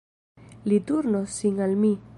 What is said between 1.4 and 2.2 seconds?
sin al mi.